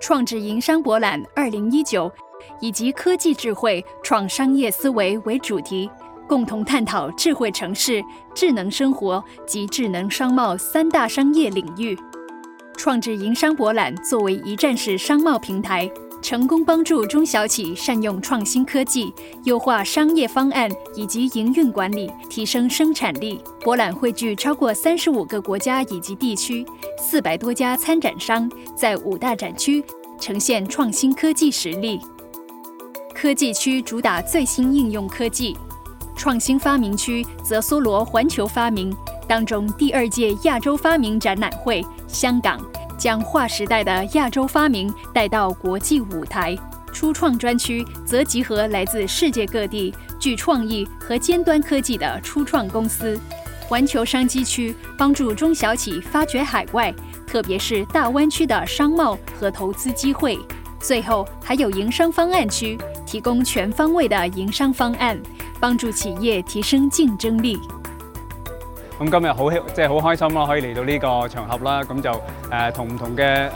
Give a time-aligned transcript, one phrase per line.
[0.00, 2.10] 创智营商博览二零一九，
[2.58, 5.88] 以及科技智慧创商业思维为主题，
[6.26, 8.02] 共同探讨智慧城市、
[8.34, 11.96] 智能生活及智能商贸三大商业领域。
[12.78, 15.88] 创智营商博览作为一站式商贸平台。
[16.22, 19.12] 成功帮助中小企业善用创新科技，
[19.44, 23.40] 优化商业方案以及营运管理，提升生产力。
[23.62, 26.64] 博览会聚超过三十五个国家以及地区，
[26.98, 29.82] 四百多家参展商在五大展区
[30.20, 31.98] 呈现创新科技实力。
[33.14, 35.56] 科技区主打最新应用科技，
[36.14, 38.94] 创新发明区则搜罗环球发明，
[39.26, 42.60] 当中第二届亚洲发明展览会，香港。
[43.00, 46.54] 将划时代的亚洲发明带到国际舞台。
[46.92, 53.18] 初创专区则集合来自世界各地具创意和尖端科技的初创公司。
[53.66, 56.92] 环球商机区帮助中小企发掘海外，
[57.26, 60.38] 特别是大湾区的商贸和投资机会。
[60.78, 62.76] 最后还有营商方案区，
[63.06, 65.18] 提供全方位的营商方案，
[65.58, 67.58] 帮助企业提升竞争力。
[68.98, 72.20] 咁今日好即系好开心啦，可以嚟到呢个场合啦，咁就。
[72.50, 73.50] 誒同唔同嘅誒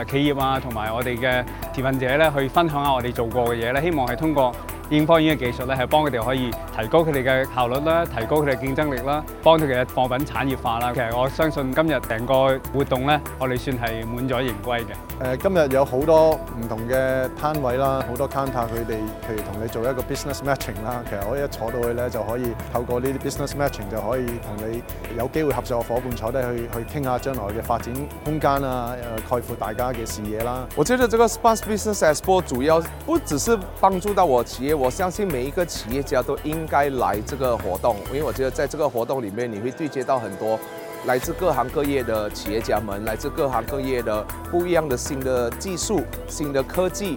[0.00, 1.44] 誒企業啊，同埋我哋嘅
[1.74, 4.52] 提问者咧，去分享下我哋做過嘅嘢咧，希望係通過。
[4.92, 10.90] 煙方煙嘅技術咧，係幫佢哋可以提高佢哋嘅效率啦，提高佢哋競爭力啦，幫佢哋嘅貨品產業化啦。
[10.92, 12.34] 其實我相信今日成個
[12.74, 15.32] 活動咧，我哋算係滿咗盈歸嘅。
[15.36, 21.02] 誒，今日有好多唔同嘅攤位啦，好多 counter 佢哋，譬如同你做一個 business matching 啦。
[21.08, 24.82] 其實我一坐到去咧，就可以透過呢啲 business matching 就可以同你
[25.16, 27.94] 有機會合作嘅伙伴坐低去去傾下將來嘅發展
[28.26, 30.66] 空間啊，誒，概括大家嘅視野啦。
[30.76, 34.81] 我覺得呢個 space business expo 主要不只是幫助到我企業。
[34.82, 40.58] 我相信每一个企业家都应该来这个活动，因为我觉得在这个活动里面，你会对接到很多
[41.06, 47.16] 来自各行各业的企业家们，来自各行各业的不一样的新的技术、新的科技，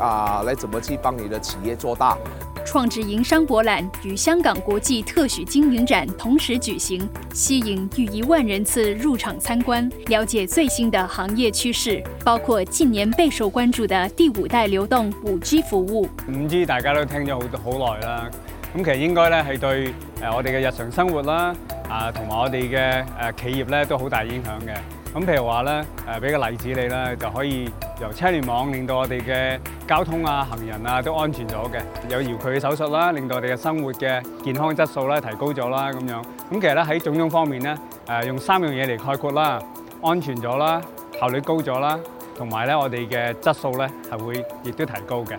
[0.00, 2.16] 啊，来怎么去帮你的企业做大。
[2.64, 16.08] 创智营商博览与香港国际特许经营展同时举行，吸引逾一万人次入场参观，了解最新的行业趋势，包括近年备受关注的第五代流动五 g 服务。
[16.28, 18.30] 五 g 大家都听咗好好耐啦，
[18.76, 19.86] 咁其实应该咧系对
[20.20, 21.54] 诶我哋嘅日常生活啦，
[21.88, 24.76] 啊同埋我哋嘅诶企业咧都好大影响嘅。
[25.14, 36.12] 咁譬如話咧，誒俾個例子你啦，就可以由車聯網令到我哋嘅交通啊、行人啊都安全咗嘅，有遙距嘅手術啦，令到我哋嘅生活嘅健康質素咧提高咗啦咁樣。
[36.22, 39.62] 咁其實咧喺種種方面咧，誒用三樣嘢嚟概括啦，
[40.00, 40.80] 安全咗啦，
[41.20, 42.00] 效率高咗啦，
[42.34, 45.36] 同埋咧我哋嘅質素咧係會亦都提高嘅。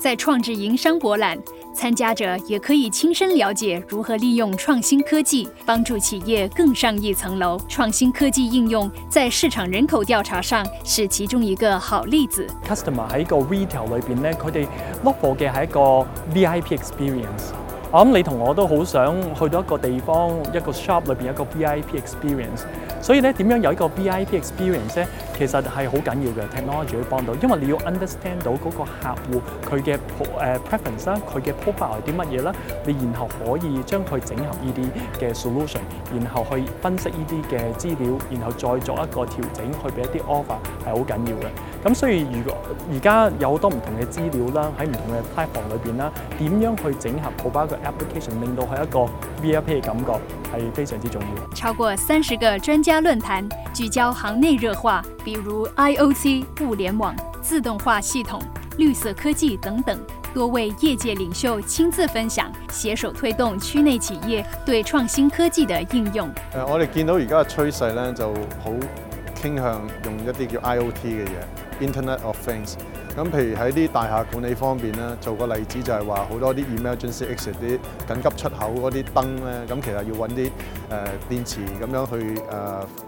[0.00, 1.36] 在創智营商博览。
[1.78, 7.56] 参加者也可以亲身了解如何利用创新科技帮助企业更上一层楼。
[7.68, 12.44] 创新科技应用在市场人口调查上是其中一个好例子。
[12.66, 14.66] Customer 喺个 retail 里边咧，佢哋
[15.04, 17.54] look for 嘅系一个 VIP experience。
[17.92, 22.64] 我谂你同我都好想去到一个地方，一个 shop 里边一个 VIP experience。
[23.00, 25.06] 所以咧，点样有一个 VIP experience 咧？
[25.38, 29.96] 其實係好緊要嘅，technology 幫到，因為你要 understand 到嗰個客户佢嘅誒
[30.64, 32.52] preference 啦，佢嘅 profile 係啲乜嘢啦，
[32.84, 35.78] 你然後可以將佢整合呢啲嘅 solution，
[36.20, 41.48] 然後去分析呢啲嘅資料，然後再作一個調整去俾一啲 offer 係好緊要嘅。
[41.84, 42.58] 咁所以如果
[42.92, 48.98] 而家有好多唔同嘅資料啦，喺唔同嘅 type 房裏邊啦，點樣去整合套翻個 application，令到係一個
[49.60, 50.12] VIP 嘅感覺
[50.52, 51.54] 係非常之重要。
[51.54, 55.00] 超過三十個專家論壇聚焦行內熱化。
[55.30, 58.40] 比如 i o c 物联网、自动化系统、
[58.78, 59.94] 绿色科技等等，
[60.32, 66.26] 多位业界领袖亲自分享，携手推动区内企业对创新科技的应用。
[66.54, 68.30] 诶，我哋见到而家嘅趋势咧，就
[68.64, 68.72] 好
[69.34, 72.72] 倾向用一啲叫 IOT 嘅嘢 （Internet of Things）。
[73.14, 77.78] 咁譬如喺啲大厦管理方面咧，做个例子就系话，好多啲 email c y exit 啲
[78.08, 80.50] 紧急出口嗰啲灯咧，咁其实要揾啲
[80.88, 83.07] 诶电池咁样去诶。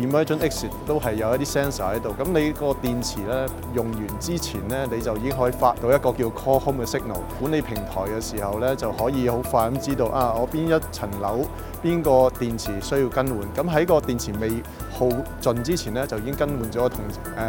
[0.00, 7.20] e m 二米 e X 都係有一啲 sensor 喺度，咁你個電池咧用完之前咧你就已經可以發到一個叫 c a l l home 嘅 signal。
[7.40, 11.44] 管理平台嘅時候咧就可以好快咁知道啊，我邊一層樓
[11.82, 13.40] 邊個電池需要更換。
[13.54, 14.50] 咁喺個電池未
[14.90, 15.08] 耗
[15.40, 16.98] 盡之前咧就已經更換咗同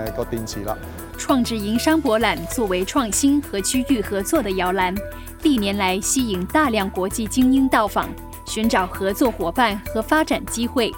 [0.10, 0.78] 誒個電池啦。
[1.18, 4.98] 創智营商博覽作為創新和區域合作的搖籃，
[5.42, 8.06] 歷年来吸引大量國際精英到訪，
[8.46, 10.92] 尋找合作伙伴和發展機會。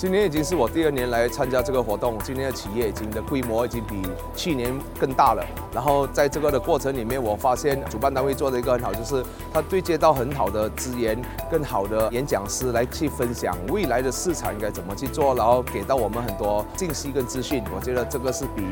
[0.00, 4.00] 今年已经是我第二年来参加这个活动，今年的企业已经的规模已经比
[4.34, 5.44] 去年更大了。
[5.74, 11.20] 然后在这个的过程里面，我发现主办单位做的一个很好，就是他对接到很好的资源，
[11.50, 17.62] 更好的演讲师来去分享未来的市场应该怎么去做，然后给到我们很多信息跟资讯。
[17.76, 18.62] 我觉得这个是比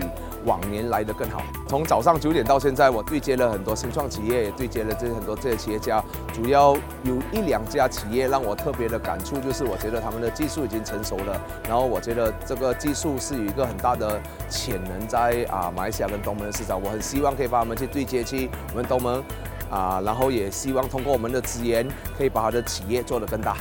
[0.47, 1.43] 往年来的更好。
[1.69, 6.03] 从早上九点到现在，我对接了很多新创企业，也对接了这些很多这些企业家。
[6.32, 11.38] 主要有一两家企业让我特别的感触，就是我觉得他们的技术已经成熟了，
[11.69, 14.19] 然后我觉得这个技术是有一个很大的
[14.49, 19.23] 潜能在啊，马来西亚跟东盟的市场，我很希望可以把他们去对接去我们东盟，
[19.70, 21.87] 啊，然后也希望通过我们的资源
[22.17, 23.55] 可以把他的企业做得更大。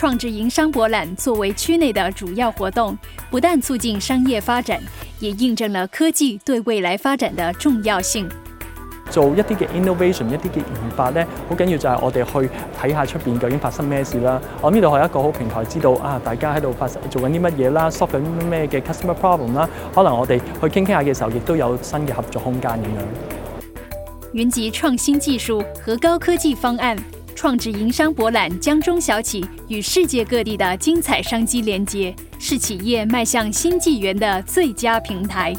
[0.00, 2.96] 创智营商博览作为区内的主要活动，
[3.30, 4.80] 不但促进商业发展，
[5.18, 8.26] 也印证了科技对未来发展的重要性。
[9.10, 12.50] 做一啲嘅 innovation，一啲嘅研发咧，好紧要就系我哋去
[12.80, 14.40] 睇下出边究竟发生咩事啦。
[14.62, 19.68] 我呢度系一个好平台，知道啊，大家喺度发生做紧啲乜嘢啦，solve 紧咩嘅 customer problem 啦。
[19.94, 23.04] 可能我哋去倾倾下嘅时候，亦都有新嘅合作空间咁样。
[24.32, 26.96] 云集创新技术和高科技方案。
[27.40, 35.54] 创智营商博览将中小企与世界各地的精彩商机连接，是企业迈向新纪元的最佳平台。